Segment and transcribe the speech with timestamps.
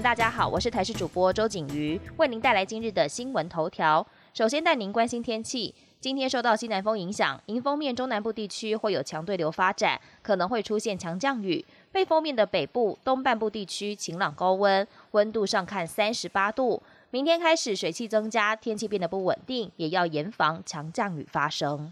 [0.00, 4.06] 大家好，我是台视主播周景瑜，为您带来今日的新闻头条。
[4.34, 5.74] 首先带您关心天气。
[6.00, 11.64] 今天受到西南风影响，迎风面中南部地区会有强对流发展，可能会出现强降雨。
[11.90, 16.82] 背风面的北部、东半部地区晴朗高温，温度上看三十八度。
[17.10, 21.90] 明天开始水汽增加，天气变得不稳定，也要严防强降雨发生。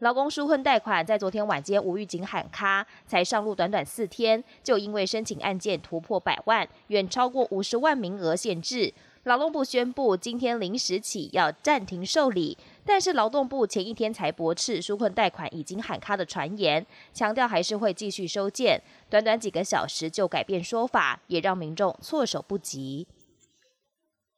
[0.00, 8.92] 劳工纾困贷款在昨天晚间无预警喊卡，才上路短短四天，就因为申请案件突破百万，远超过五十万名额限制。
[9.24, 18.78] 劳动部宣布，今天零时起要暂停受理，但是劳动部前一天才驳斥纾困贷款已经喊卡的传言，强调还是会继续收件。
[19.08, 23.06] 短短几个小时就改变说法，也让民众措手不及。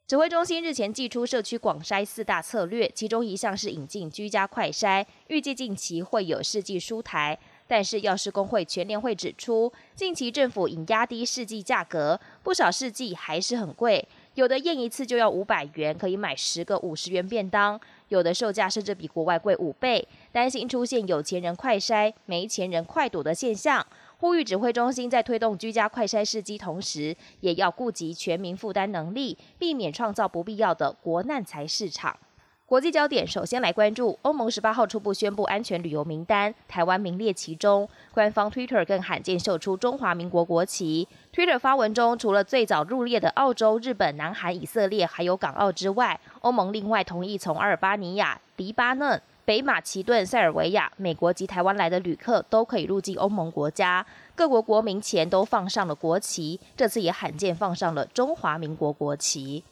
[0.09, 7.39] 指挥中心日前寄出社区广筛四大策略，其中一项是引进居家快筛，预计近期会有试剂出台。
[7.67, 23.85] 但是药师工会全联会指出，近期政府已压低试剂价格，不少试剂还是很贵，有的验一次就要五百元，可以买十个五十元便当，有的售价甚至比国外贵五倍，担心出现有钱人快筛、没钱人快躲的现象。
[24.19, 32.17] 呼吁指挥中心在推动居家快筛试机同时，也要顾及全民负担能力，避免创造不必要的国难财市场。
[32.69, 37.89] 国际焦点首先来关注，欧盟十八号初步宣布安全旅游名单，台湾名列其中。
[38.13, 41.09] 官方 Twitter 更罕见秀出中华民国国旗。
[41.35, 49.19] Twitter 发文中，除了最早入列的澳洲、日本、南韩、以色列，还有港澳之外，欧盟另外同意从阿尔巴尼亚、黎巴嫩。
[49.47, 54.05] 北马其顿、塞尔维亚、美国及台湾来的旅客都可以入境欧盟国家。
[54.35, 59.65] 各国国民前都放上了国旗，这次也罕见放上了中华民国国旗。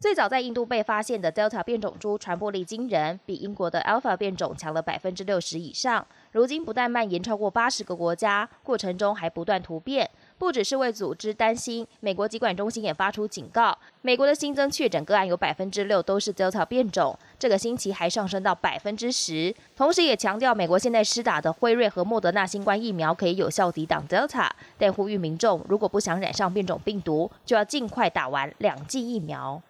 [0.00, 6.06] 最早在印度被发现的 Delta 变种株传播力惊人，比英国的 Alpha 变种强了百分之六十以上。
[6.30, 10.08] 如今不但蔓延超过八十个国家，过程中还不断突变。
[10.38, 19.52] 不只是为组织担心，美国疾管中心也发出警告，美国的新增确诊个案有百分之六都是 Delta 变种，这个星期还上升到百分之十。
[19.76, 24.48] 同时也强调，美国现在施打的辉瑞和莫德纳新冠疫苗可以有效抵挡 Delta，
[24.78, 29.60] 但呼吁民众如果不想染上变种病毒，就要尽快打完两剂疫苗。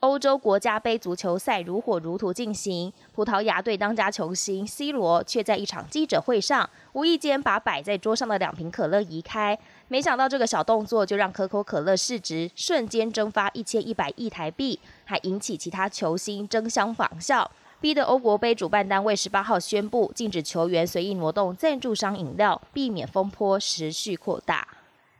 [0.00, 9.58] 欧洲国家杯足球赛如火如荼进行，葡萄牙队当家球星 C 罗却在一场记者会上无意间把摆在桌上的两瓶可乐移开，
[9.88, 24.68] 没想到这个小动作就让可口可乐市值瞬间蒸发一千一百亿台币，还引起其他球星争相仿效，逼得欧国杯主办单位十八号宣布禁止球员随意挪动赞助商饮料，避免风波持续扩大。